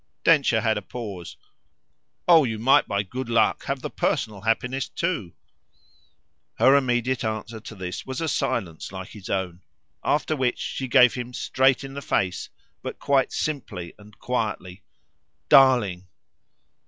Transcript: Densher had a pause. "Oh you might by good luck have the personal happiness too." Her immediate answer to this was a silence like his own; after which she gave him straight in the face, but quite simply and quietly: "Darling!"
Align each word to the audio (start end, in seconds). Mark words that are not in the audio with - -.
Densher 0.23 0.61
had 0.61 0.79
a 0.79 0.81
pause. 0.81 1.37
"Oh 2.27 2.43
you 2.43 2.57
might 2.57 2.87
by 2.87 3.03
good 3.03 3.29
luck 3.29 3.65
have 3.65 3.83
the 3.83 3.89
personal 3.91 4.41
happiness 4.41 4.89
too." 4.89 5.35
Her 6.55 6.75
immediate 6.75 7.23
answer 7.23 7.59
to 7.59 7.75
this 7.75 8.03
was 8.03 8.19
a 8.19 8.27
silence 8.27 8.91
like 8.91 9.09
his 9.09 9.29
own; 9.29 9.61
after 10.03 10.35
which 10.35 10.57
she 10.57 10.87
gave 10.87 11.13
him 11.13 11.35
straight 11.35 11.83
in 11.83 11.93
the 11.93 12.01
face, 12.01 12.49
but 12.81 12.97
quite 12.97 13.31
simply 13.31 13.93
and 13.99 14.17
quietly: 14.17 14.81
"Darling!" 15.49 16.07